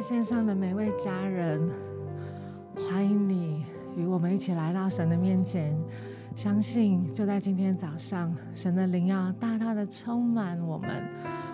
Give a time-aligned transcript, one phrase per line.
[0.00, 1.60] 线上的每位家人，
[2.74, 3.64] 欢迎你
[3.94, 5.76] 与我们一起来到神的面前。
[6.34, 11.06] 相信就在今天早上，神的灵要大大的充满我们。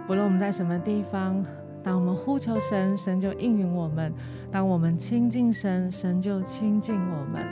[0.07, 1.45] 不论我们在什么地方，
[1.83, 4.13] 当我们呼求神，神就应允我们；
[4.51, 7.45] 当我们亲近神，神就亲近我们。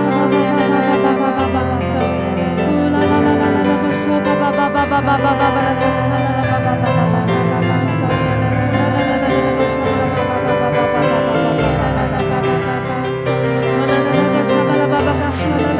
[15.38, 15.77] Hallelujah.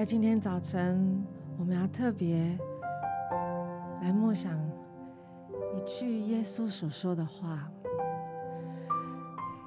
[0.00, 1.22] 在今天早晨，
[1.58, 2.58] 我们要特别
[4.00, 4.58] 来默想
[5.76, 7.70] 一句耶稣所说的话。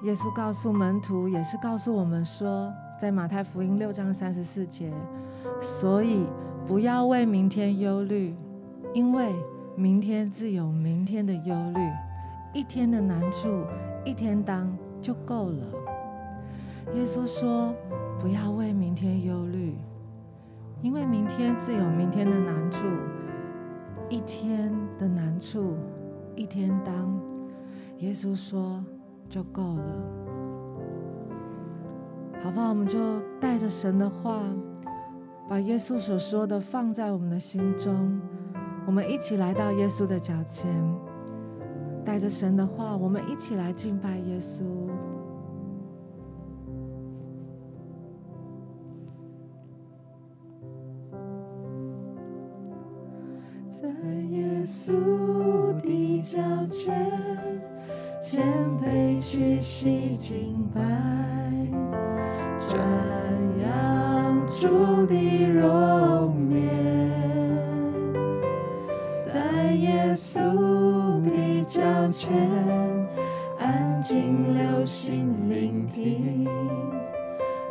[0.02, 4.92] 耶稣告诉门徒，也是告诉我们说：在马太福音六章三十四节，
[5.60, 6.26] 所以
[6.66, 8.34] 不要为明天忧虑，
[8.92, 9.32] 因为
[9.76, 11.80] 明天自有明天的忧虑，
[12.52, 13.64] 一天的难处
[14.04, 15.66] 一天当就够了。
[16.96, 17.72] 耶稣说，
[18.18, 19.76] 不要为明天忧虑，
[20.84, 22.84] 因为明天自有明天的难处，
[24.10, 25.78] 一天的难处
[26.36, 27.18] 一天当，
[28.00, 28.84] 耶稣说
[29.30, 29.82] 就够了。
[32.42, 32.68] 好不好？
[32.68, 34.42] 我们就带着神的话，
[35.48, 38.20] 把耶稣所说的放在我们的心中。
[38.84, 40.70] 我们一起来到耶稣的脚前，
[42.04, 44.62] 带着神的话，我们一起来敬拜耶稣。
[54.76, 54.90] 稣
[55.80, 56.36] 的脚
[56.66, 56.92] 前，
[58.20, 58.42] 谦
[58.82, 60.82] 卑屈膝敬拜。
[62.58, 62.76] 瞻
[63.62, 66.68] 仰主的容面，
[69.24, 71.80] 在耶稣的脚
[72.10, 72.34] 前，
[73.60, 76.44] 安静留心聆听，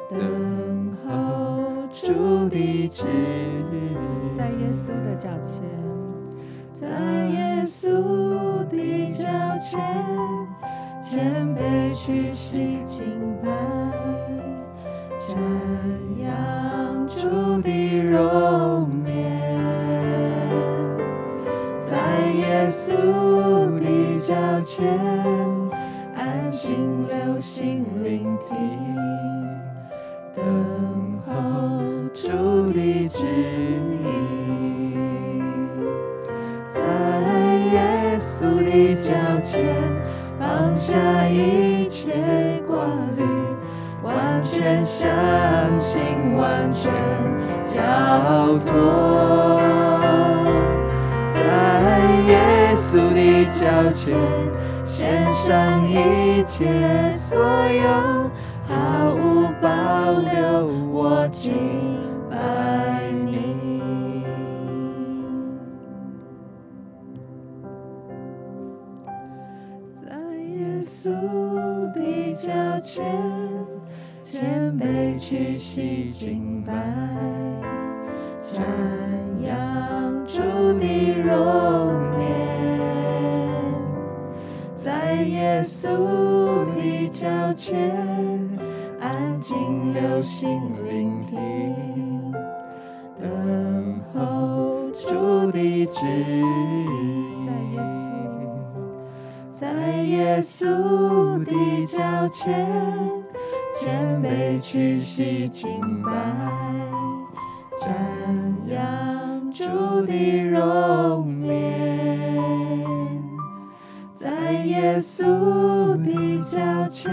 [0.10, 3.74] 等候主的旨意。
[4.34, 5.64] 在耶稣的脚前，
[6.84, 6.90] 在
[7.32, 9.24] 耶稣的脚
[9.58, 9.80] 前，
[11.02, 13.06] 谦卑屈膝敬
[13.42, 13.50] 拜。
[15.18, 15.32] 瞻
[16.22, 19.40] 仰主的容颜，
[21.82, 21.96] 在
[22.36, 22.92] 耶稣
[23.80, 25.00] 的脚前，
[26.18, 28.52] 安静留心聆听，
[30.36, 30.44] 等
[31.26, 31.32] 候
[32.14, 32.28] 主
[32.74, 33.63] 的旨意
[40.94, 42.78] 下一切挂
[43.18, 43.24] 虑。
[44.04, 45.10] 完全相
[45.80, 46.92] 信，完全
[47.66, 47.82] 交
[48.64, 49.60] 托，
[51.32, 51.42] 在
[52.28, 54.16] 耶稣的脚前
[54.86, 58.30] 献上一切所有，
[58.68, 59.68] 毫无保
[60.22, 61.56] 留，我敬
[62.30, 62.93] 拜
[72.84, 73.04] 前。
[74.22, 76.74] 谦卑屈膝敬拜，
[78.42, 78.62] 瞻
[79.46, 80.40] 仰主
[80.80, 82.26] 的容颜，
[84.78, 87.92] 在耶稣的脚前，
[89.02, 92.32] 安静留心聆听，
[93.20, 97.13] 等候主的旨意。
[99.64, 99.70] 在
[100.04, 101.54] 耶稣的
[101.86, 102.68] 脚前。
[103.80, 106.12] 谦卑屈膝敬拜，
[107.80, 107.88] 瞻
[108.68, 109.64] 仰主
[110.06, 112.86] 的容颜，
[114.14, 115.24] 在耶稣
[116.04, 117.10] 的脚前，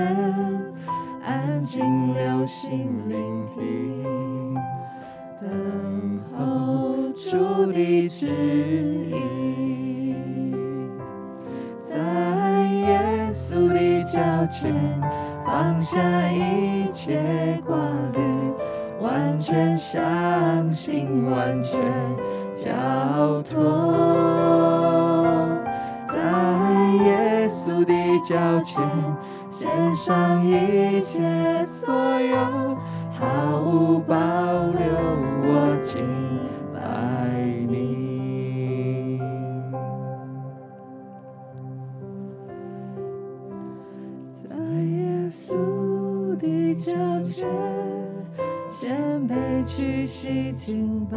[1.25, 4.55] 安静留心聆听，
[5.41, 8.27] 等候主的旨
[9.09, 10.15] 意，
[11.83, 11.99] 在
[14.13, 14.19] 脚
[14.51, 14.75] 前。
[15.53, 15.99] 放下
[16.31, 17.77] 一切挂
[18.13, 18.21] 虑，
[19.01, 21.81] 完全相信，完全
[22.55, 22.71] 交
[23.43, 23.59] 托，
[26.09, 26.21] 在
[27.05, 27.93] 耶稣的
[28.25, 28.81] 脚前，
[29.51, 32.79] 献上一切所有，
[33.19, 34.87] 毫无保留，
[35.43, 36.07] 我敬
[49.77, 51.17] 去洗净白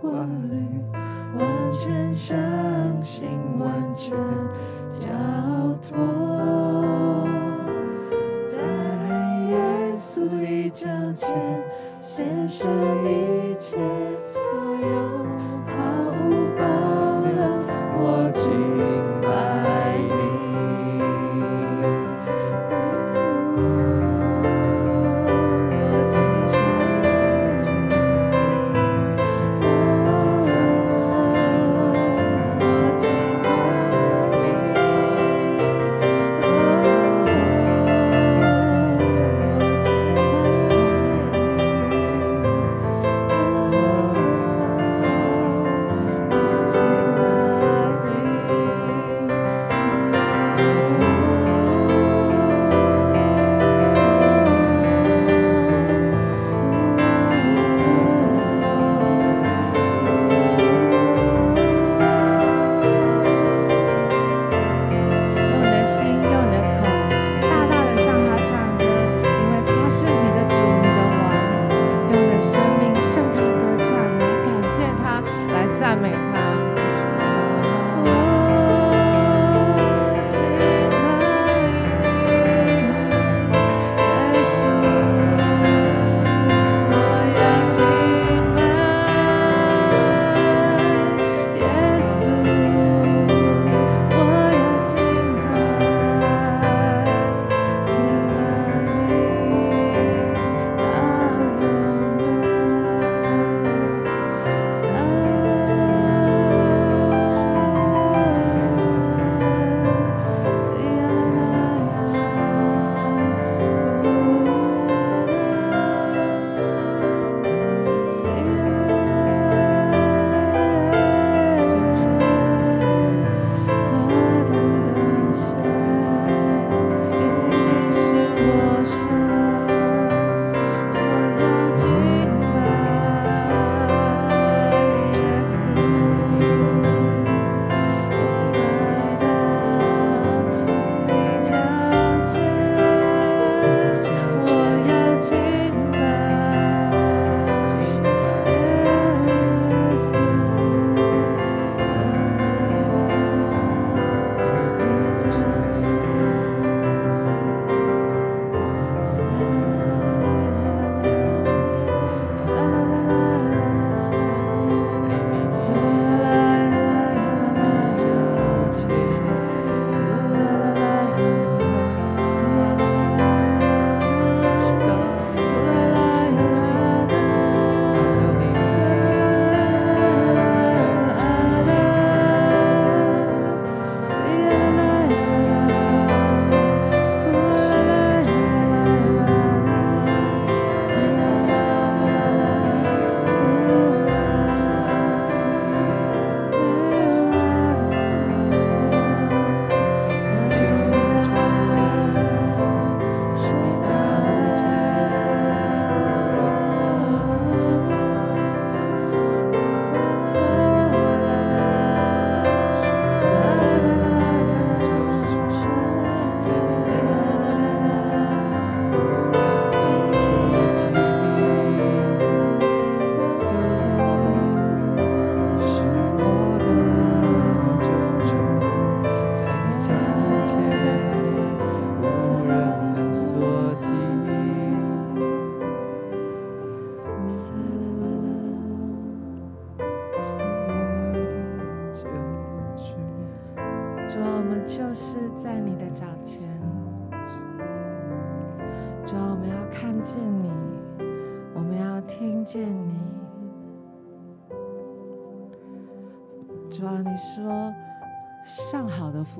[0.00, 0.37] 挂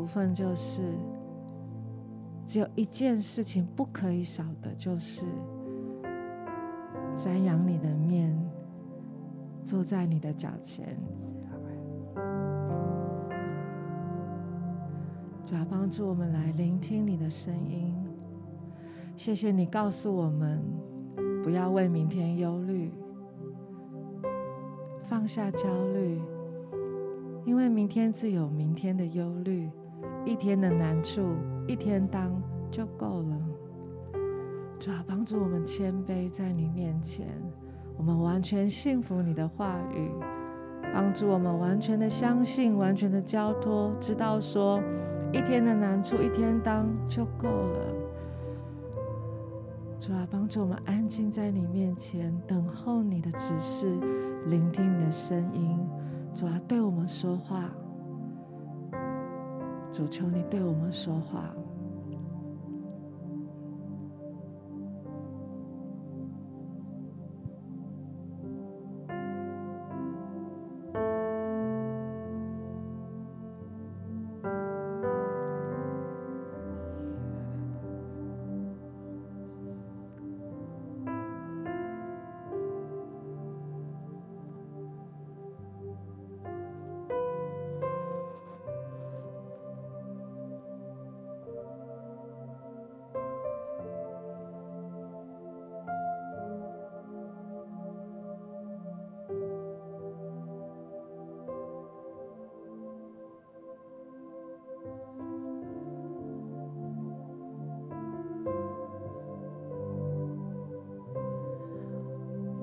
[0.09, 0.81] 分就是
[2.47, 5.27] 只有一件事情不可以少的，就是
[7.15, 8.35] 瞻仰你的面，
[9.62, 10.99] 坐在你的脚前。
[15.45, 17.95] 主要帮助我们来聆听你的声音。
[19.17, 20.62] 谢谢你告诉我们，
[21.43, 22.93] 不要为明天忧虑，
[25.03, 26.21] 放下焦虑，
[27.45, 29.71] 因为明天自有明天的忧虑，
[30.28, 31.23] 一天的难处
[31.66, 32.30] 一天当
[32.70, 33.40] 就够了。
[34.78, 37.26] 主要帮助我们谦卑在你面前，
[37.97, 40.11] 我们完全信服你的话语，
[40.92, 44.82] 帮助我们完全的相信，完全的交托，知道说。
[45.32, 47.80] 一天的难处，一天当就够了。
[49.99, 53.99] 主啊，帮助我们安静在你面前，等候你的指示，
[54.44, 55.78] 聆听你的声音。
[56.35, 57.70] 主啊，对我们说话。
[59.90, 61.54] 主，求你对我们说话。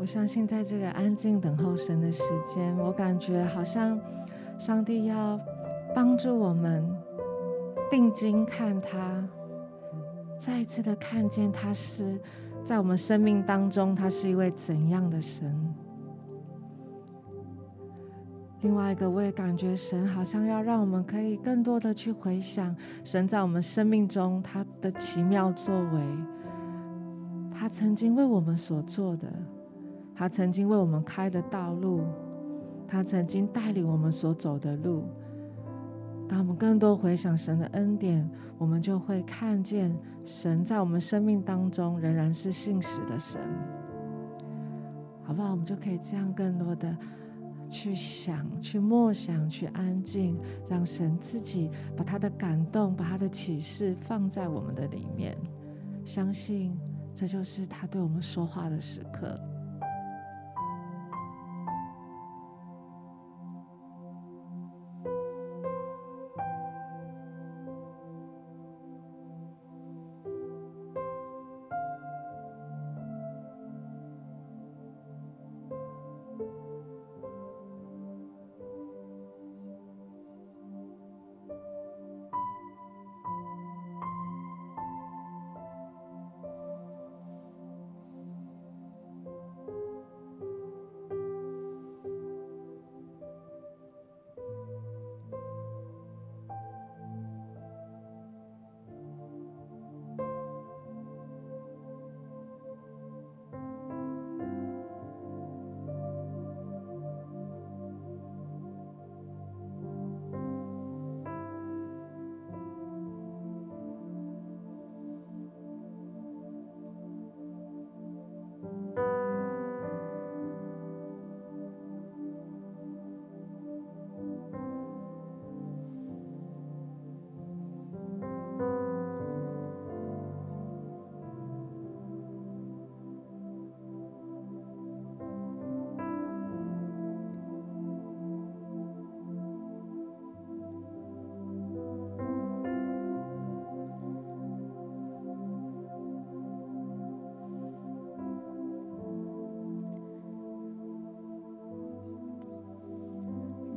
[0.06, 4.00] 我相信，在这个安静等候神的时间，我感觉好像
[4.60, 5.40] 上帝要
[5.96, 6.88] 帮助我们
[7.90, 9.28] 定睛看他，
[10.40, 12.22] 再次的看见他是
[12.64, 15.74] 在我们生命当中，他是一位怎样的神。
[18.62, 26.00] 另外一个，我也感觉神好像要让我们可以更多的去回想神在我们生命中他的奇妙作为，
[27.52, 29.28] 他曾经为我们所做的。
[30.16, 32.02] 他曾经为我们开的道路，
[32.88, 35.04] 他曾经带领我们所走的路。
[36.28, 43.40] 当我们更多回想神的恩典，我们就会看见神在我们生命当中仍然是信实的神，
[45.22, 45.52] 好不好？
[45.52, 46.98] 我们就可以这样更多的
[47.70, 50.36] 去想、去默想、去安静，
[50.68, 55.38] 让神自己把他的感动、把他的启示放在我们的里面，
[56.06, 56.76] 相信
[57.14, 59.40] 这就是他对我们说话的时刻。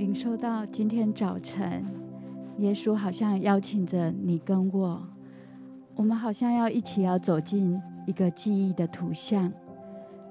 [0.08, 1.84] 领受到今天早晨，
[2.56, 5.06] 耶稣好像邀请着你跟我，
[5.94, 9.52] 我们好像要一起要走进一个记忆的图像。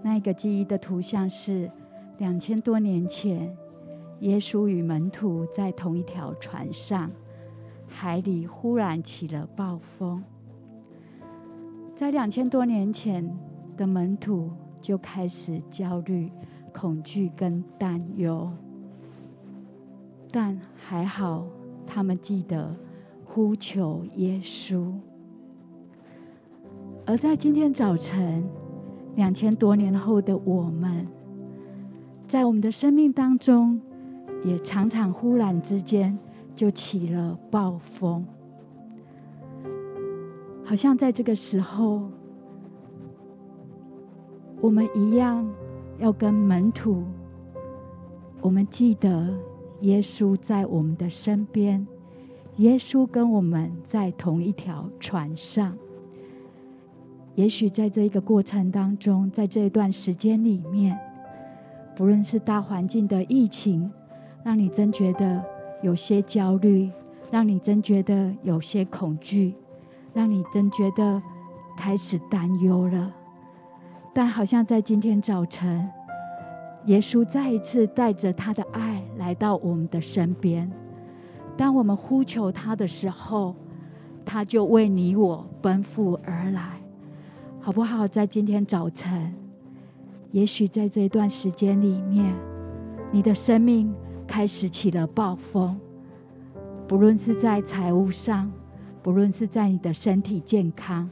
[0.02, 1.72] 那一个记忆的图像是
[2.18, 3.56] 两千多年前，
[4.22, 7.12] 耶稣与门徒在同一条船上，
[7.86, 10.24] 海里忽然起了暴风。
[11.96, 13.32] 在两千多年前
[13.78, 14.50] 的门徒
[14.82, 16.32] 就开始焦虑、
[16.74, 18.52] 恐惧跟担忧。
[20.32, 21.46] 但还好，
[21.86, 22.76] 他们记得
[23.26, 24.92] 呼求耶稣。
[27.06, 28.48] 而在今天早晨，
[29.16, 31.08] 两千多年后的我们，
[32.28, 33.80] 在我们的生命当中，
[34.44, 36.18] 也常常忽然之间
[36.56, 38.26] 就起了暴风，
[40.66, 42.10] 好像在这个时候，
[44.60, 45.50] 我们一样
[45.98, 47.04] 要跟门徒，
[48.42, 49.34] 我们记得
[49.82, 51.86] 耶稣在我们的身边，
[52.58, 55.78] 耶稣跟我们在同一条船上。
[57.36, 60.98] 也许在这一个过程当中，在这一段时间里面，
[61.96, 63.92] 不论是大环境的疫情，
[64.44, 65.44] 让你真觉得
[65.84, 66.90] 有些焦虑，
[67.30, 69.54] 让你真觉得有些恐惧，
[70.14, 71.22] 让你真觉得
[71.78, 73.14] 开始担忧了。
[74.16, 75.88] 但好像在今天早晨，
[76.86, 80.72] 耶稣再一次带着他的爱来到我们的身边。
[81.58, 83.56] 当我们呼求他的时候，
[84.24, 86.82] 他就为你我奔赴而来。
[87.60, 88.08] 好不好？
[88.08, 89.34] 在今天早晨，
[90.32, 92.34] 也许在这一段时间里面，
[93.12, 93.94] 你的生命
[94.26, 95.78] 开始起了暴风，
[96.88, 98.50] 不论是在财务上，
[99.04, 101.10] 不论是在你的身体健康，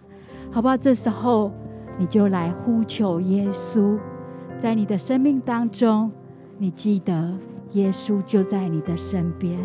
[0.49, 0.78] 好不好？
[0.78, 1.51] 这时候
[1.97, 3.99] 你就来呼求耶稣，
[4.58, 6.12] 在你的生命当中，
[6.58, 7.34] 你记得
[7.74, 9.58] 耶稣就在你的身边，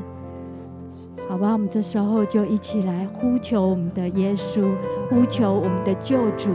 [1.29, 1.53] 好吧？
[1.53, 4.71] 我们这时候就一起来呼求我们的耶稣，
[5.09, 6.51] 呼求我们的救主。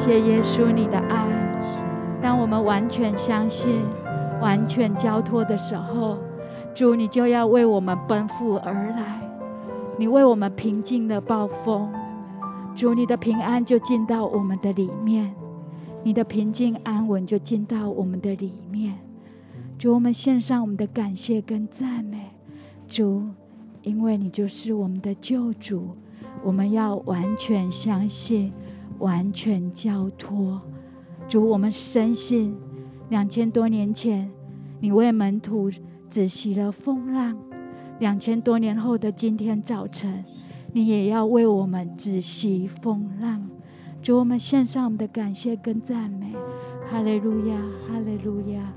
[0.00, 1.26] 谢谢耶稣，你的爱。
[2.22, 3.82] 当我们完全相信、
[4.40, 6.16] 完全交托的时候，
[6.74, 9.20] 主，你就要为我们奔赴而来。
[9.98, 11.92] 你为我们平静了暴风，
[12.74, 15.34] 主，你的平安就进到我们的里面，
[16.02, 18.94] 你的平静安稳就进到我们的里面。
[19.78, 22.30] 主，我们献上我们的感谢跟赞美，
[22.88, 23.24] 主，
[23.82, 25.88] 因为你就是我们的救主，
[26.42, 28.50] 我们要完全相信。
[29.00, 30.60] 完全交托，
[31.28, 32.56] 主，我们深信，
[33.08, 34.30] 两千多年前，
[34.78, 35.70] 你为门徒
[36.08, 37.34] 止息了风浪；
[37.98, 40.24] 两千多年后的今天早晨，
[40.72, 43.48] 你也要为我们止息风浪。
[44.02, 46.34] 主，我们献上我们的感谢跟赞美，
[46.90, 47.56] 哈利路亚，
[47.88, 48.72] 哈利路亚。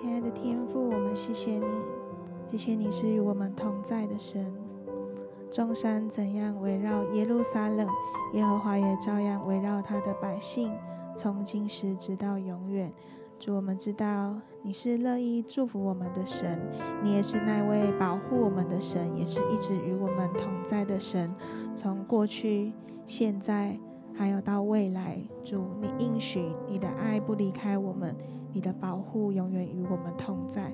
[0.00, 1.66] 亲爱的天父，我们谢谢你，
[2.52, 4.46] 谢谢你是与我们同在的神。
[5.50, 7.84] 众山怎样围绕耶路撒冷，
[8.32, 10.72] 耶和华也照样围绕他的百姓，
[11.16, 12.92] 从今时直到永远。
[13.40, 16.60] 主，我们知道你是乐意祝福我们的神，
[17.02, 21.34] 你也是那位保护我们的神，也是一直与我们同在的神。
[21.74, 22.72] 从过去、
[23.04, 23.76] 现在，
[24.18, 28.16] 还有到未来，主，你应许你的爱不离开我们，
[28.52, 30.72] 你的保护永远与我们同在。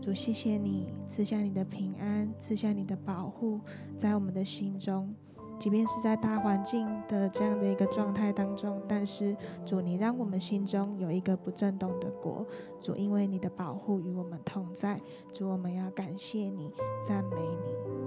[0.00, 3.60] 主，谢谢你赐下你的平安，赐下你的保护，
[3.96, 5.14] 在我们的心中。
[5.56, 12.44] 即便是在大环境的这样的一个状态当中，但是主，你让我们心中有一个不震动的国。
[12.80, 15.00] 主，因为你的保护与我们同在，
[15.32, 16.72] 主，我们要感谢你，
[17.06, 17.99] 赞美你。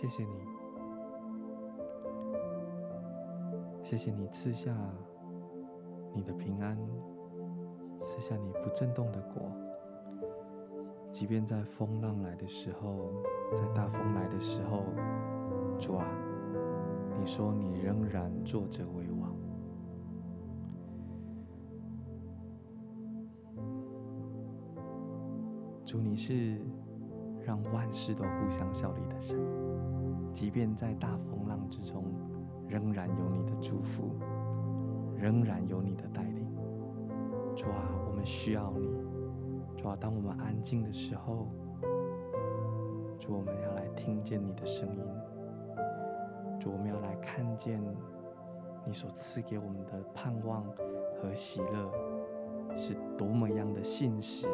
[0.00, 0.30] 谢谢你，
[3.82, 4.72] 谢谢你赐下
[6.14, 6.78] 你的平安，
[8.00, 9.50] 赐下你不震动的果。
[11.10, 13.10] 即便在风浪来的时候，
[13.56, 14.84] 在大风来的时候，
[15.80, 16.06] 主啊，
[17.18, 19.34] 你说你仍然坐着为王。
[25.84, 26.56] 主，你是。
[27.44, 29.38] 让万事都互相效力的神，
[30.38, 32.04] 即便在大风浪之中，
[32.68, 34.14] 仍然有你的祝福，
[35.16, 36.46] 仍然有你的带领。
[37.56, 38.86] 主啊，我们需要你。
[39.76, 41.48] 主啊，当我们安静的时候，
[43.18, 45.02] 主，我们要来听见你的声音。
[46.60, 47.82] 主，我们要来看见
[48.86, 50.62] 你所赐给我们的盼望
[51.20, 54.46] 和喜乐，是多么样的信实。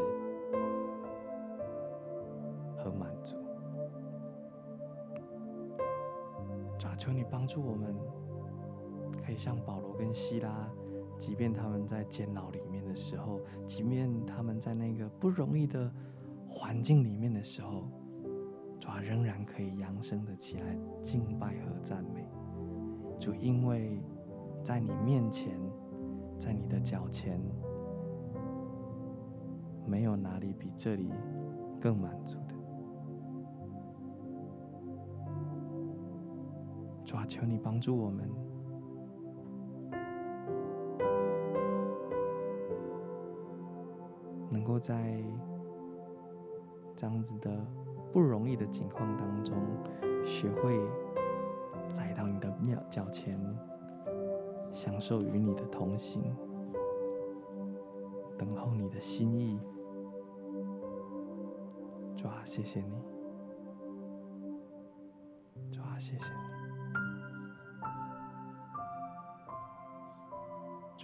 [7.04, 7.94] 求你帮助我们，
[9.22, 10.66] 可以像保罗跟希拉，
[11.18, 15.92] 即便他们在监牢里面的时候，即便他们在那个不容易的
[16.48, 17.86] 环境里面的时候，
[18.80, 22.26] 主啊，仍然可以扬声的起来敬拜和赞美。
[23.20, 24.00] 主，因为
[24.62, 25.52] 在你面前，
[26.38, 27.38] 在你的脚前，
[29.84, 31.12] 没有哪里比这里
[31.78, 32.53] 更满足的。
[37.14, 38.28] 主啊，求你帮助我们，
[44.50, 45.22] 能够在
[46.96, 47.64] 这样子的
[48.12, 49.54] 不容易的境况当中，
[50.24, 50.76] 学会
[51.96, 53.38] 来到你的庙脚前，
[54.72, 56.20] 享受与你的同行，
[58.36, 59.60] 等候你的心意。
[62.16, 63.00] 主啊，谢谢你。
[65.70, 66.43] 主啊，谢谢你。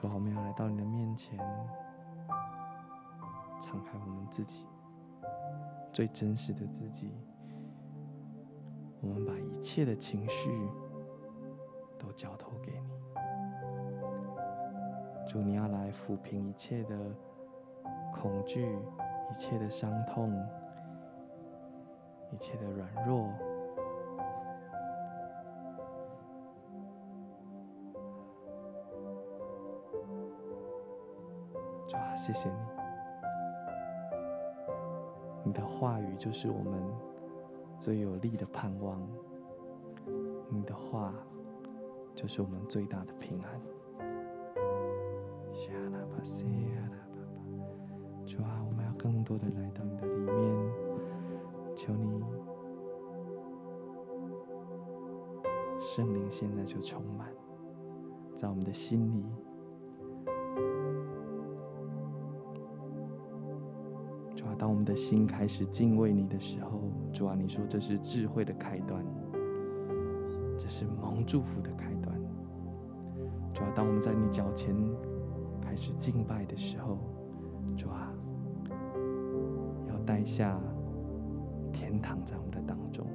[0.00, 1.38] 主，我们要来到你的面前，
[3.60, 4.66] 敞开我们自己
[5.92, 7.12] 最真实的自己。
[9.02, 10.50] 我们把一切的情绪
[11.98, 12.88] 都交托给你。
[15.28, 16.96] 主，你要来抚平一切的
[18.10, 18.74] 恐惧，
[19.30, 20.32] 一切的伤痛，
[22.32, 23.28] 一切的软弱。
[32.20, 32.56] 谢谢你，
[35.46, 36.78] 你的话语就是我们
[37.80, 39.00] 最有力的盼望，
[40.50, 41.14] 你的话
[42.14, 43.58] 就是我们最大的平安。
[48.26, 50.72] 主啊，我们要更多的来到你的里面，
[51.74, 52.22] 求你
[55.80, 57.32] 圣灵现在就充满
[58.34, 59.24] 在我们的心里。
[65.00, 69.02] 心开始敬畏你的时候，主啊，你说这是智慧的开端，
[70.58, 72.14] 这是蒙祝福的开端。
[73.54, 74.76] 主啊，当我们在你脚前
[75.58, 76.98] 开始敬拜的时候，
[77.74, 78.12] 主啊，
[79.88, 80.60] 要带下
[81.72, 83.06] 天堂在我们的当中。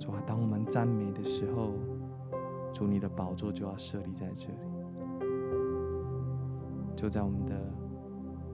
[0.00, 1.74] 主啊，当我们赞美的时候，
[2.72, 4.67] 主你的宝座就要设立在这里，
[6.98, 7.54] 就在我们的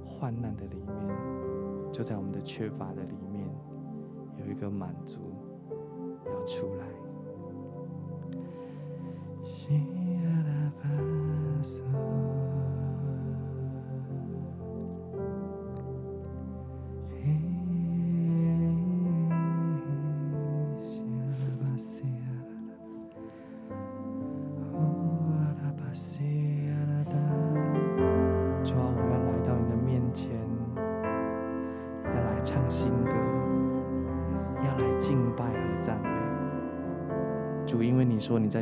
[0.05, 3.49] 患难的里面，就在我们的缺乏的里面，
[4.37, 5.19] 有一个满足
[6.27, 6.94] 要出来。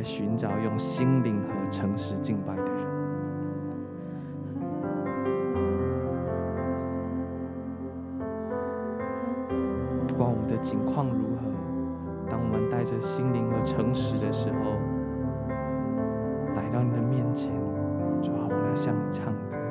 [0.03, 2.83] 寻找用心灵和诚实敬拜的人。
[10.07, 11.47] 不管我们的境况如何，
[12.29, 14.71] 当我们带着心灵和诚实的时候，
[16.55, 17.51] 来到你的面前，
[18.21, 19.62] 主啊，我们要向你唱歌。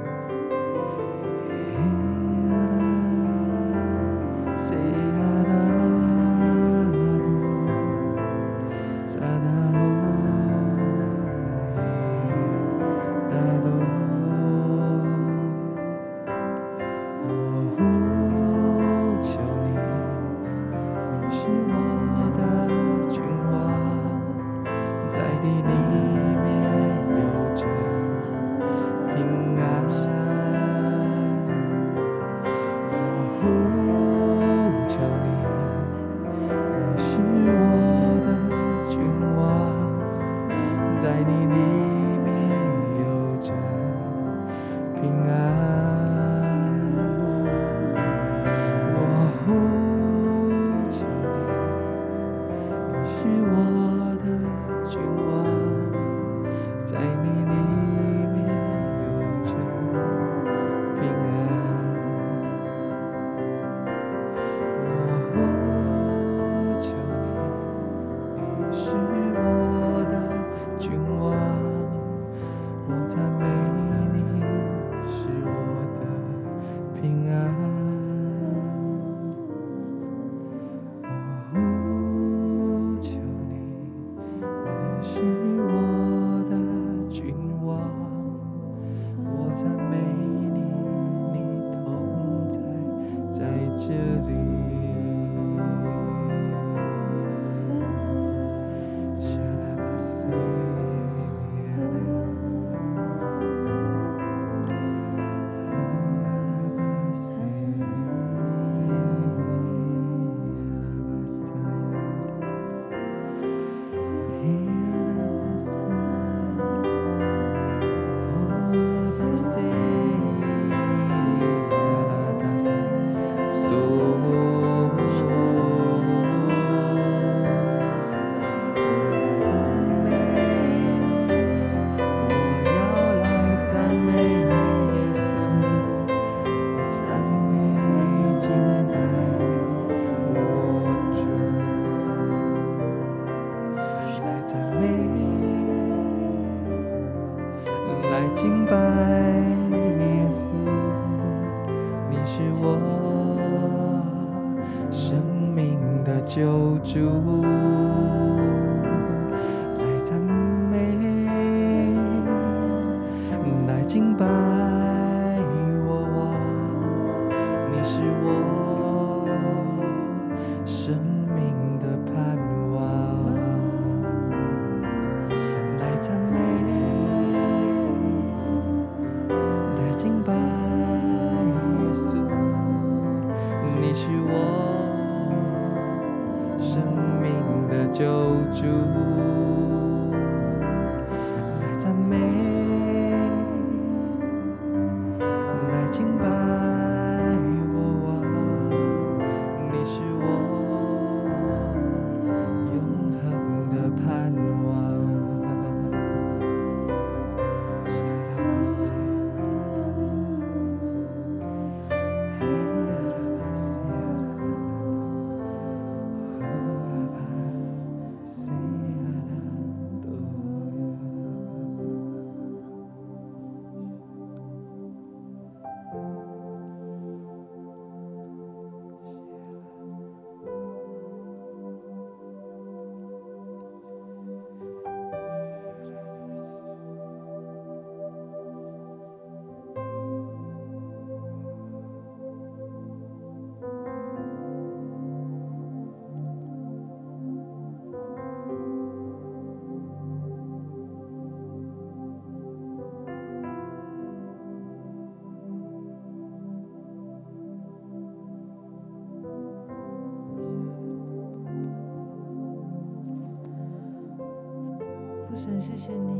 [265.63, 266.11] 谢谢你。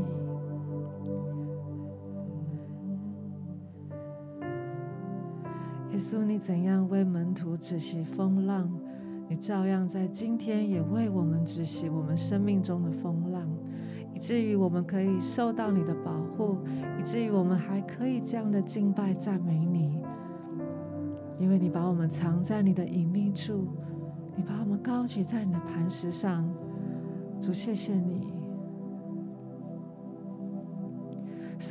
[5.91, 8.71] 耶稣，你怎样为门徒止息风浪，
[9.27, 13.45] 你照样在今天也为我们止息我们生命中的风浪，
[14.13, 16.59] 以至于我们可以受到你的保护，
[16.97, 20.01] 以至于我们还可以这样的敬拜赞美你，
[21.37, 23.67] 因为你把我们藏在你的隐秘处，
[24.37, 26.49] 你把我们高举在你的磐石上。
[27.39, 28.12] 主，谢谢你，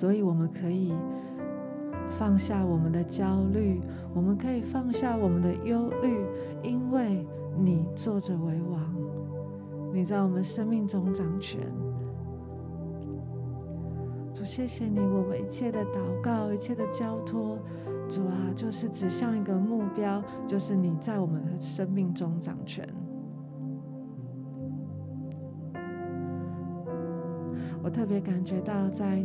[0.03, 0.93] 所以我们可以
[2.09, 3.81] 放下我们的焦虑，
[4.13, 6.27] 我们可以放下我们的忧虑，
[6.61, 7.25] 因为。
[7.55, 8.81] 你坐着为王，
[9.93, 11.61] 你在我们生命中掌权。
[14.33, 17.59] 主，谢谢你，我们一切的祷告，一切的交托，
[18.09, 22.89] 主啊，就是指向一个目标，就是你在我们的生命中掌权。
[27.83, 29.23] 我特别感觉到，在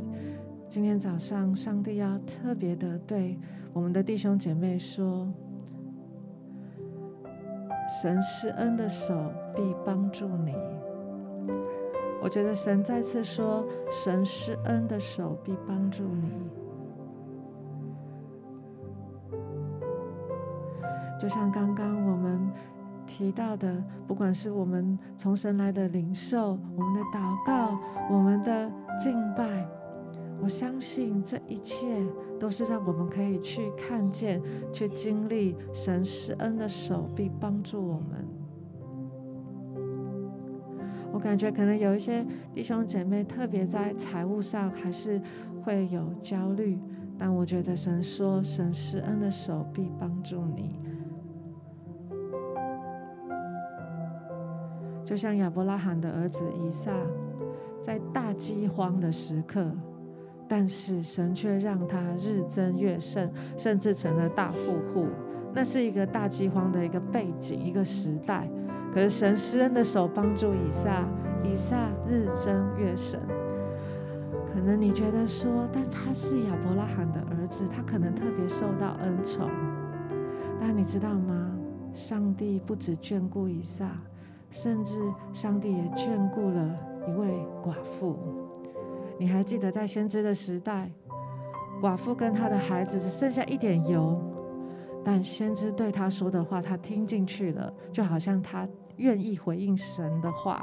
[0.70, 3.40] 今天早上，上帝要特别的对
[3.74, 5.28] 我们的弟兄姐妹说。
[8.02, 10.54] 神施恩的手必帮助你。
[12.22, 16.30] 我觉得神再次说：“神施恩的手必帮助你。”
[21.18, 22.52] 就像刚刚我们
[23.06, 27.80] 提到的，不管是我们从神来的领受，我们的祷告，
[28.12, 29.66] 我们的敬拜，
[30.42, 31.88] 我相信这一切。
[32.40, 34.40] 都是让我们可以去看见、
[34.72, 38.28] 去经历神施恩的手臂帮助我们。
[41.12, 42.24] 我感觉可能有一些
[42.54, 45.20] 弟兄姐妹特别在财务上还是
[45.64, 46.78] 会有焦虑，
[47.18, 50.80] 但我觉得神说神施恩的手臂帮助你，
[55.04, 56.94] 就像亚伯拉罕的儿子以撒，
[57.82, 59.72] 在大饥荒的时刻。
[60.48, 65.08] 但是神却让他日增月盛，甚至成了大富户。
[65.54, 68.50] 那是一个大饥荒的一个背景，一个时代。
[68.94, 71.06] 可是神施恩的手帮助以撒，
[71.44, 73.20] 以撒日增月盛。
[74.52, 79.50] 可能你觉得说，但他是亚伯拉罕的儿子，他可能特别受到恩宠。
[80.60, 81.52] 但你知道吗？
[81.94, 83.90] 上帝不止眷顾以撒，
[84.52, 84.94] 甚至
[85.34, 86.76] 上帝也眷顾了
[87.08, 88.18] 一位寡妇。
[89.20, 90.92] 你还记得在先知的时代，
[91.82, 94.22] 寡妇跟她的孩子只剩下一点油，
[95.04, 100.62] 但先知对她说的话，她听进去了，就好像她愿意回应神的话，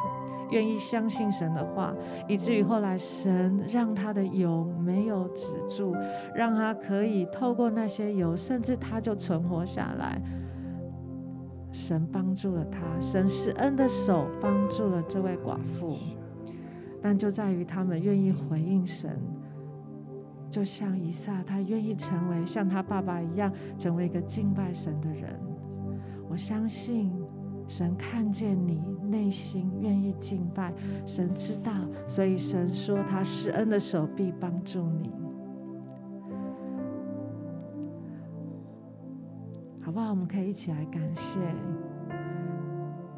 [0.50, 1.94] 愿意相信神的话，
[2.28, 5.96] 以至于后来神让她的油没有止住，
[6.34, 10.20] 让她可以透过那些油，甚至她就存活下来。
[11.72, 15.96] 神帮助了她，神施恩的手帮助了这位寡妇。
[17.04, 19.20] 但就在于他们愿意回应神，
[20.48, 25.38] 就像以撒，他愿意成为像他爸爸一样，成为一个敬拜神的人。
[26.30, 27.12] 我相信
[27.66, 30.72] 神看见你内心愿意敬拜，
[31.04, 31.72] 神知道，
[32.08, 35.10] 所以神说他施恩的手臂帮助你，
[39.82, 40.08] 好不好？
[40.08, 41.38] 我们可以一起来感谢，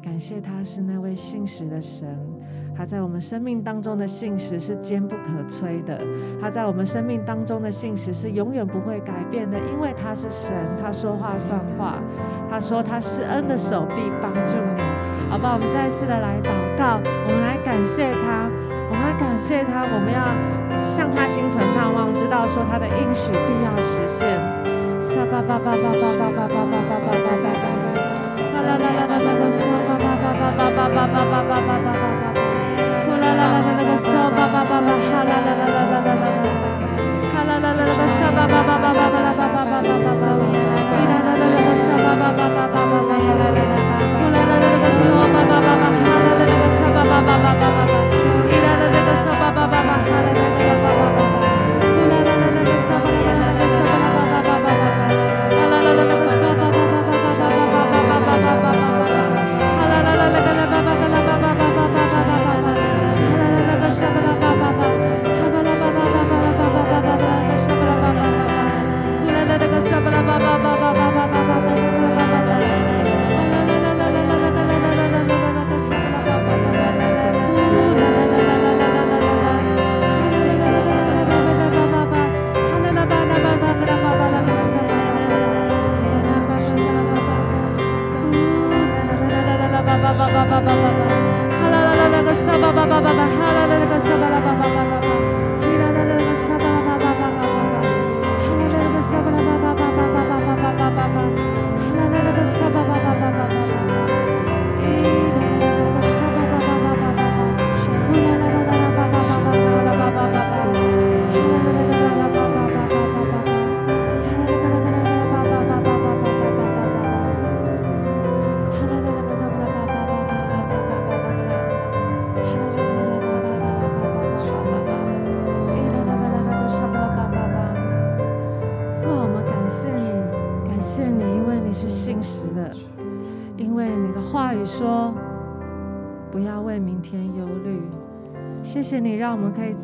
[0.01, 2.36] 感谢他是那位信实的神。
[2.77, 5.99] 他在我们生命当中的信实是坚不可摧的，
[6.39, 11.95] 他在我们生命当中的信实是永远不会改变的，因为他是神，他说话算话。
[12.49, 14.81] 他说他施恩的手臂帮助你，
[15.29, 15.53] 好吧？
[15.53, 18.47] 我们再一次的来祷告，我们来感谢他，
[18.89, 20.31] 我们来感谢他，我们要
[20.79, 24.39] 向他心存盼望，知道说他的应许必要实现。
[25.01, 27.65] 撒巴巴巴巴巴巴巴巴巴巴巴巴巴巴，
[28.53, 32.56] 啦啦啦啦啦啦，撒巴巴巴巴巴巴巴巴巴巴巴巴巴。
[33.27, 33.67] Hallelujah.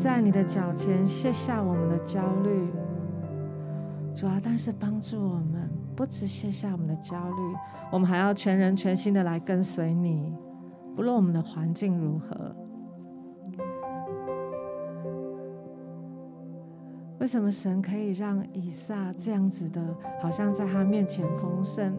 [0.03, 2.67] 在你的脚前卸下我们的焦虑，
[4.13, 7.41] 主要，但是帮助我们，不只卸下我们的焦虑，
[7.89, 10.35] 我们还要全人全心的来跟随你，
[10.93, 12.53] 不论我们的环境如何。
[17.21, 19.81] 为什么神可以让以撒这样子的，
[20.21, 21.95] 好像在他面前丰盛？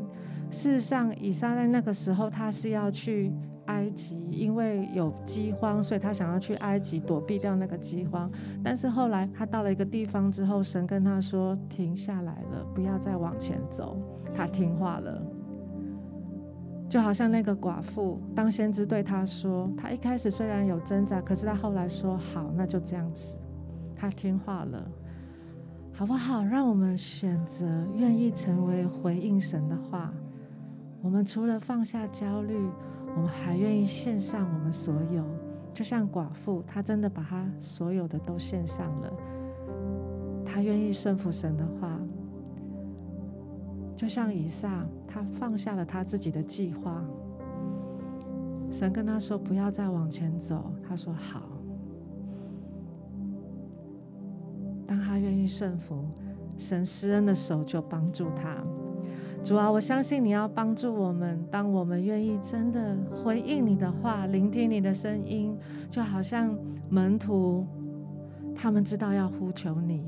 [0.51, 3.33] 事实上，以撒在那个时候，他是要去。
[3.67, 8.31] 埃及因为有饥荒，所以他想要去埃及躲避掉那个饥荒。
[8.63, 13.97] 但是后来他到了一个地方之后，神跟他说：“停下来了，不要再往前走。”
[14.35, 15.23] 他听话了，
[16.89, 23.37] 就好像那个寡妇，当先知对他说：“他一开始虽然有挣扎，可是他后来说好，那就这样子。”
[23.97, 24.87] 他听话了，
[25.93, 26.45] 好不好？
[26.45, 30.13] 让我们选择愿意成为回应神的话。
[31.01, 32.57] 我们除了放下焦虑。
[33.17, 35.25] 我们还愿意献上我们所有，
[35.73, 39.13] 就像寡妇，她真的把她所有的都献上了。
[40.45, 41.99] 她愿意顺服神的话，
[43.97, 47.05] 就像以撒，他放下了他自己的计划。
[48.71, 51.43] 神跟他说：“不要再往前走。”他说：“好。”
[54.87, 56.05] 当他愿意顺服，
[56.59, 58.57] 神施恩的手就帮助他。
[59.45, 61.39] 主啊，我相信你要帮助我们。
[61.51, 65.55] 当我们愿意真的回应你的话，聆听你的声音，
[65.91, 66.57] 就好像
[66.89, 67.67] 门徒，
[68.57, 70.03] 他们知道要呼求你，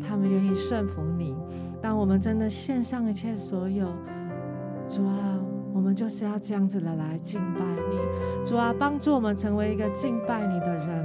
[0.00, 1.36] 他们愿意顺服你。
[1.82, 3.86] 当我们真的献上一切所有，
[4.88, 5.38] 主啊，
[5.74, 7.60] 我们就是要这样子的来敬拜
[7.90, 7.98] 你。
[8.42, 11.04] 主啊，帮助我们成为一个敬拜你的人。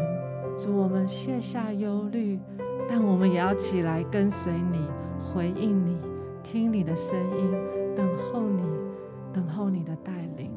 [0.57, 2.39] 主，我们卸下忧虑，
[2.87, 4.79] 但我们也要起来跟随你，
[5.19, 5.97] 回应你。
[6.43, 7.51] 听你的声音，
[7.95, 8.61] 等候你，
[9.31, 10.51] 等候你的带领，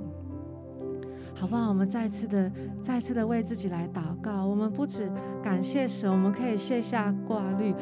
[1.35, 1.69] 好不好？
[1.69, 2.51] 我们再次的、
[2.83, 4.45] 再次的为自己来祷告。
[4.45, 5.11] 我们不止
[5.43, 7.73] 感谢神，我们可以卸下挂虑，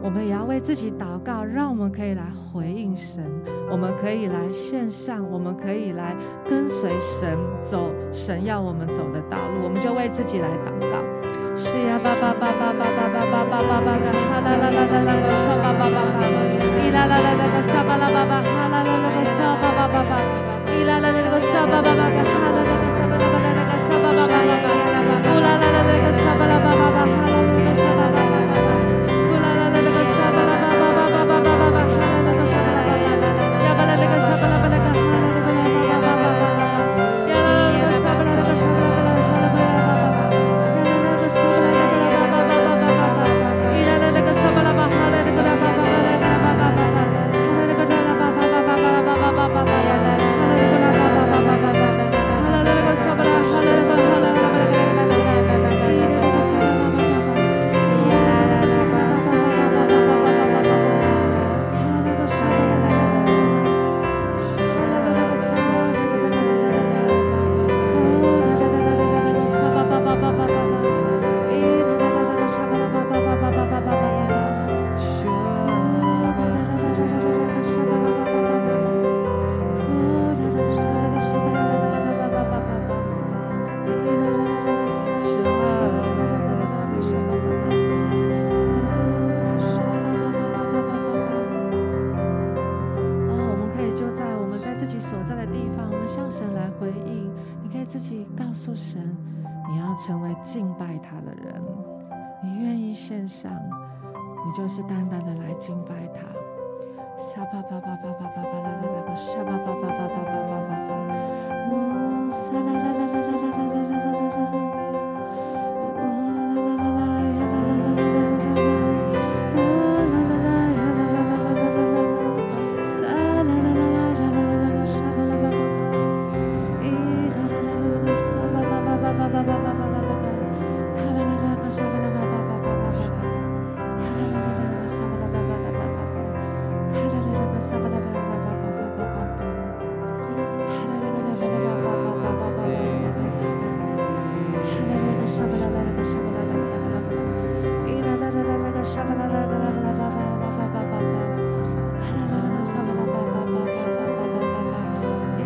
[0.00, 3.24] 我们也要为自己祷告，让我们可以来回应神，
[3.70, 6.16] 我们可以来献上，我们可以来
[6.48, 9.64] 跟随神走神要我们走的道路。
[9.64, 11.02] 我们就为自己来祷告。
[34.40, 34.67] Bala.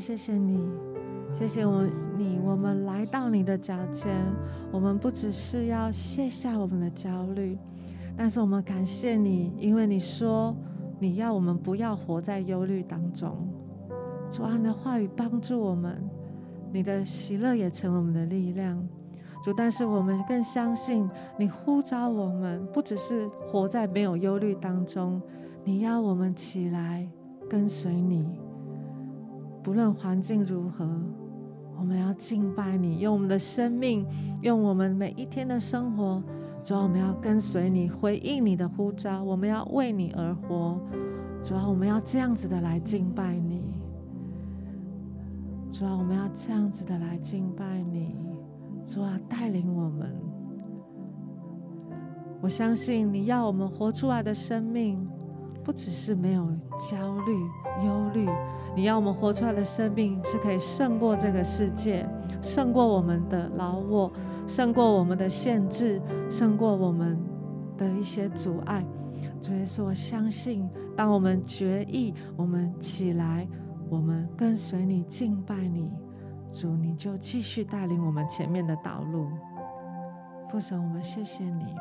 [0.00, 0.58] 谢谢你，
[1.30, 1.86] 谢谢我
[2.16, 4.10] 你，我们来到你的脚前，
[4.72, 7.58] 我们不只是要卸下我们的焦虑，
[8.16, 10.56] 但是我们感谢你，因为你说
[10.98, 13.46] 你要我们不要活在忧虑当中。
[14.30, 16.02] 主啊，你的话语帮助我们，
[16.72, 18.82] 你的喜乐也成为我们的力量。
[19.44, 21.06] 主，但是我们更相信
[21.38, 25.20] 你呼召我们，不只是活在没有忧虑当中，
[25.62, 27.06] 你要我们起来
[27.50, 28.26] 跟随你，
[29.70, 30.84] 不论环境如何，
[31.78, 34.04] 我们要敬拜你，用我们的生命，
[34.42, 36.20] 用我们每一天的生活，
[36.64, 40.76] 主啊，我们要跟随你，回应你的呼召，我们要为你而活，
[41.40, 43.62] 主啊，我们要这样子的来敬拜你，
[45.70, 48.16] 主啊，我们要这样子的来敬拜你。
[48.84, 50.12] 主啊，带领我们。
[52.40, 55.08] 我相信你要我们活出来的生命，
[55.62, 57.32] 不只是没有焦虑、
[57.86, 58.28] 忧虑。
[58.76, 62.08] 你要我们活出来的生命，是可以胜过这个世界，
[62.40, 64.12] 胜过我们的老我，
[64.46, 66.00] 胜过我们的限制，
[66.30, 67.18] 胜过我们
[67.76, 68.84] 的一些阻碍。
[69.40, 73.46] 主耶稣，我相信，当我们决意，我们起来，
[73.88, 75.90] 我们跟随你，敬拜你。
[76.52, 79.28] 主，你就继续带领我们前面的道路。
[80.48, 81.74] 父神，我们谢谢你。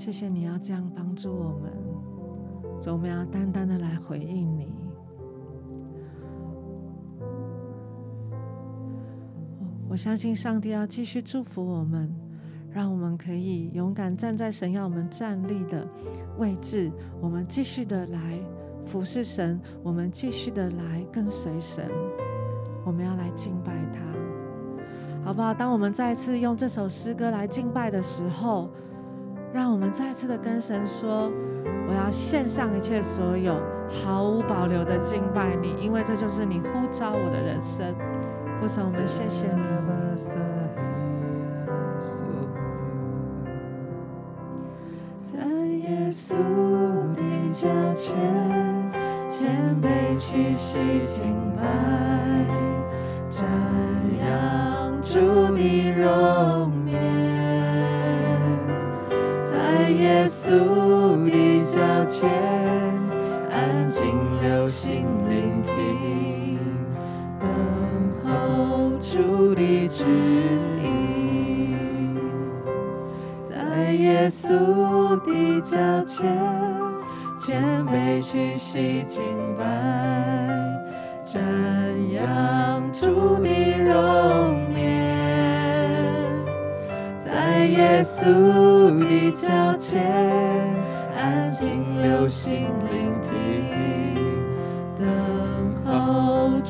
[0.00, 1.70] 谢谢你要这样帮助我们，
[2.80, 4.72] 主，我们要单单的来回应你。
[9.86, 12.10] 我相信上帝要继续祝福我们。
[12.72, 15.86] 让我们可以勇敢站在神要我们站立的
[16.38, 16.90] 位置，
[17.20, 18.38] 我们继续的来
[18.86, 21.90] 服侍神，我们继续的来跟随神，
[22.86, 24.00] 我们要来敬拜他，
[25.24, 25.52] 好不好？
[25.52, 28.70] 当我们再次用这首诗歌来敬拜的时候，
[29.52, 31.30] 让我们再次的跟神说
[31.88, 37.94] ：“我要献上一切所有，毫无保留的敬拜你，因为这就是你呼召我的人生。”
[38.60, 39.60] 父神，我们谢谢你。
[45.82, 46.34] 耶稣
[47.14, 47.22] 的
[47.52, 48.16] 脚前，
[49.28, 51.22] 谦卑屈膝敬
[51.56, 51.62] 拜，
[53.30, 53.44] 瞻
[54.20, 55.18] 仰主
[55.54, 55.79] 的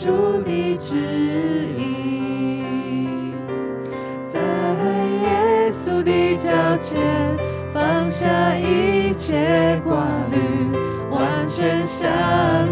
[0.01, 0.97] 主的旨
[1.77, 3.35] 意，
[4.27, 7.37] 在耶稣的脚前。
[7.73, 10.41] 放下一切挂虑，
[11.09, 12.11] 完全相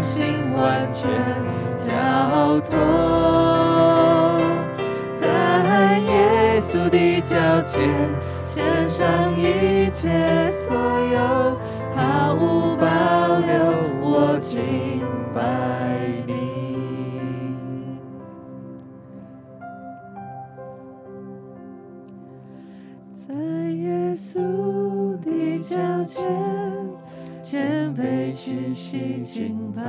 [0.01, 1.09] 信，完全
[1.73, 4.41] 交托，
[5.17, 7.79] 在耶稣的脚前
[8.45, 10.75] 献上一切所
[11.13, 11.57] 有，
[11.95, 12.85] 毫无保
[13.37, 13.55] 留，
[14.01, 15.01] 我敬
[28.89, 29.83] 洗净白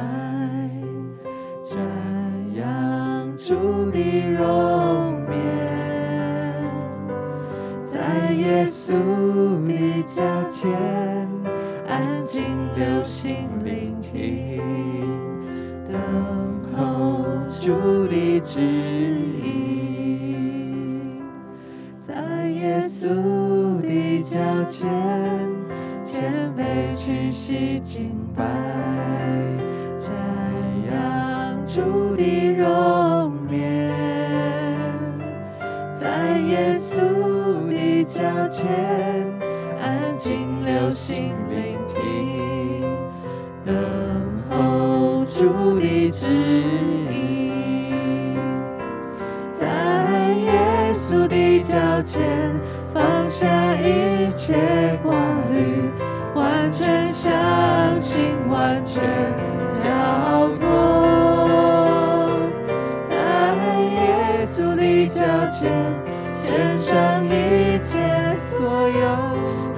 [68.60, 69.08] 所有，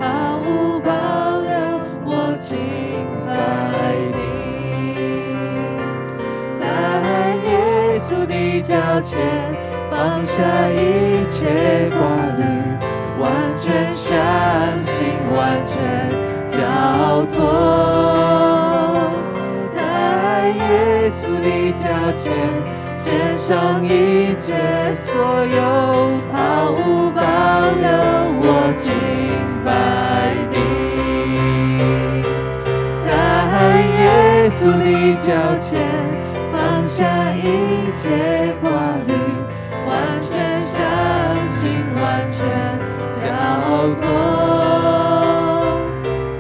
[0.01, 0.91] 毫无保
[1.39, 1.55] 留，
[2.05, 2.59] 我敬
[3.25, 3.31] 拜
[4.11, 4.19] 你。
[6.59, 6.67] 在
[7.47, 7.49] 耶
[8.01, 9.15] 稣的脚前，
[9.89, 12.01] 放下一切挂
[12.37, 12.43] 虑，
[13.21, 13.23] 完
[13.57, 14.11] 全相
[14.83, 16.11] 信，完全
[16.49, 16.59] 交
[17.27, 17.39] 托。
[19.73, 19.79] 在
[20.49, 22.33] 耶稣的脚前。
[23.05, 24.55] 献上一切
[24.95, 25.13] 所
[25.45, 25.61] 有，
[26.33, 27.21] 毫无保
[27.81, 27.91] 留，
[28.93, 29.71] 明白
[30.51, 30.55] 你。
[33.07, 33.09] 在
[34.01, 34.03] 耶
[34.51, 34.85] 稣的
[35.23, 35.27] 脚
[35.59, 35.71] 前，
[36.53, 37.01] 放下
[37.35, 38.71] 一切挂
[39.07, 39.11] 虑，
[39.87, 39.91] 完
[40.23, 40.81] 全相
[41.49, 41.61] 信，
[42.01, 42.41] 完全
[43.17, 43.21] 交
[44.01, 44.03] 托。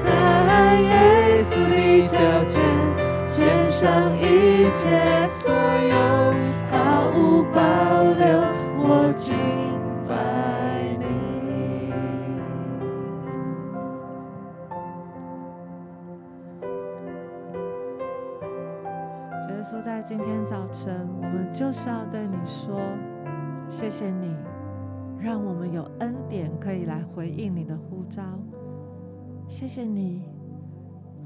[0.04, 0.06] 在
[0.80, 2.60] 耶稣的脚前，
[3.26, 3.86] 献上
[4.18, 5.21] 一切
[20.14, 22.78] 今天早晨，我们就是要对你说，
[23.66, 24.36] 谢谢你，
[25.18, 28.22] 让我们有恩典可以来回应你的呼召。
[29.48, 30.20] 谢谢你，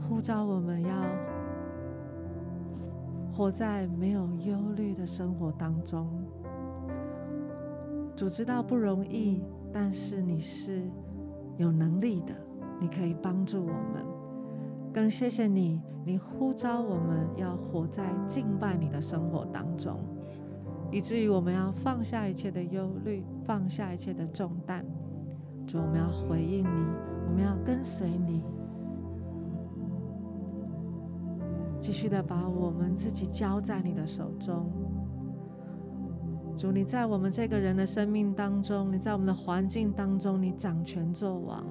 [0.09, 0.95] 呼召我们要。
[3.33, 6.09] 活在没有忧虑的生活当中，
[8.15, 10.89] 主知道不容易，但是你是
[11.57, 12.33] 有能力的，
[12.79, 14.16] 你可以帮助我们。
[14.97, 20.01] 更谢谢你，你呼召我们要活在敬拜你的生活当中，
[20.91, 24.83] 以至于我们要放下一切的忧虑，放下一切的重担。
[25.67, 26.87] 主，我们要回应你，
[27.29, 28.43] 我们要跟随你。
[31.79, 34.73] 继续的把我们自己交在你的手中，
[36.57, 41.63] 主，你在我们这个人的生命当中，你在我们的环境当中，你掌权作王。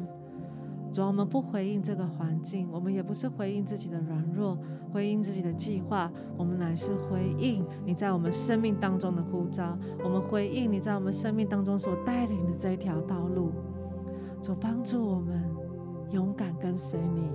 [0.95, 4.57] 主，我们不回应这个环境，我们也不是回应自己的软弱，
[4.93, 13.51] 回应自己的计划，我们乃是回应你在我们生命当中的呼召，我们回应你在我们生命当中所带领的这一条道路。
[14.41, 15.43] 主，帮助我们
[16.11, 17.29] 勇敢跟随你，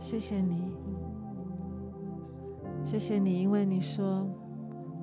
[0.00, 0.72] 谢谢你。
[2.82, 4.26] 谢谢你，因为你说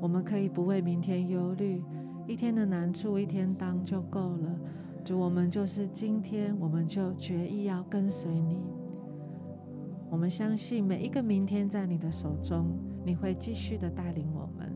[0.01, 1.81] 我们可以不为明天忧虑，
[2.27, 4.59] 一天的难处一天当就够了。
[5.07, 8.59] 主，我们就是今天，我们就决意要跟随你。
[10.09, 14.69] 我们相信每一个明天在你的手中，你会继续的带领我们。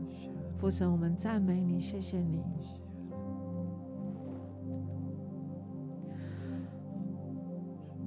[0.56, 2.40] 父神，我们赞美你，谢谢你。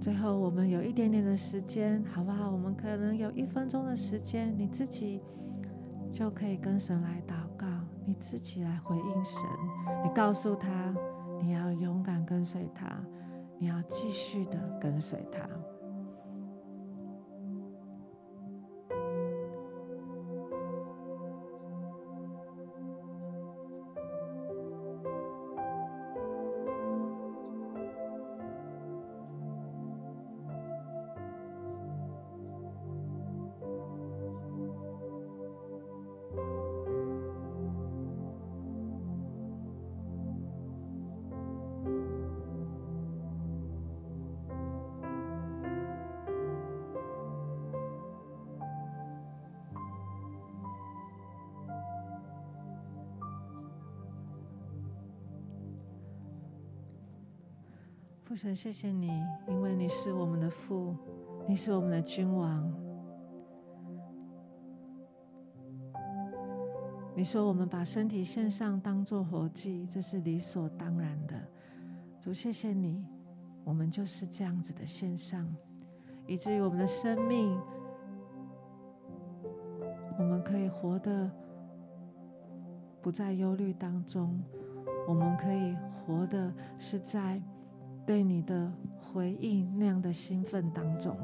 [0.01, 2.49] 最后，我们有一点点的时间，好不好？
[2.49, 5.21] 我们可能有一分钟的时间，你自己
[6.11, 7.67] 就可以跟神来祷告，
[8.03, 9.43] 你自己来回应神。
[10.03, 10.91] 你告诉他，
[11.41, 12.97] 你要勇敢跟随他，
[13.57, 15.47] 你要继续的跟随他。
[58.35, 59.07] 父神，谢谢你，
[59.47, 60.93] 因为你是我们的父，
[61.47, 62.69] 你是我们的君王。
[67.15, 71.33] 你说我们把身体献上当做活祭，这是理所当然的。
[72.19, 73.05] 主，谢谢你，
[73.63, 75.47] 我们就是这样子的献上，
[76.27, 77.57] 以至于我们的生命，
[80.19, 81.31] 我们可以活得
[83.01, 84.37] 不在忧虑当中，
[85.07, 85.73] 我们可以
[86.05, 87.41] 活的是在。
[88.05, 91.17] 对你的回应那样的兴奋当中，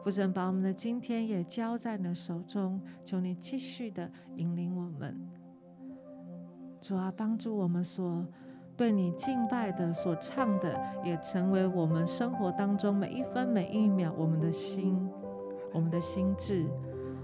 [0.00, 5.18] 父神把我们的今天也交在你的手中，求你继续的引领我们，
[6.80, 8.26] 主啊，帮助我们所
[8.76, 15.08] 对你敬拜的、所唱的，也成为我们生活当中每一分每一秒我们的心、
[15.72, 16.66] 我们的心智。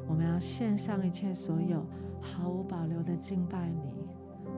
[0.06, 1.84] 我们要献上一切所有，
[2.20, 3.82] 毫无保留的敬拜你，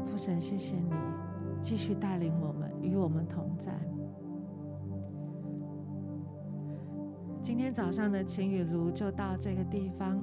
[0.06, 1.29] 父神，谢谢你。
[1.60, 3.72] 继续带领我们，与我们同在。
[7.42, 10.22] 今天早上的晴雨炉就到这个地方，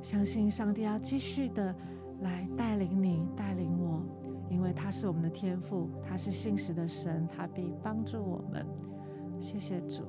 [0.00, 1.74] 相信上帝要继续的
[2.20, 4.02] 来带领你，带领我，
[4.48, 8.66] 因为他是我们的天父，他是信实的神，他必帮助我们。
[9.40, 10.02] 谢谢主。